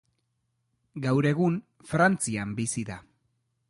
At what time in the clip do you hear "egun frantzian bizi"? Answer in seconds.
1.33-2.91